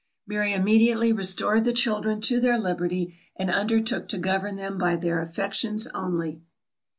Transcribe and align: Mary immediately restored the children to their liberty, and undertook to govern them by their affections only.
Mary 0.25 0.51
immediately 0.51 1.13
restored 1.13 1.63
the 1.63 1.71
children 1.71 2.19
to 2.21 2.39
their 2.39 2.57
liberty, 2.57 3.15
and 3.35 3.51
undertook 3.51 4.07
to 4.07 4.17
govern 4.17 4.55
them 4.55 4.75
by 4.79 4.95
their 4.95 5.21
affections 5.21 5.85
only. 5.93 6.41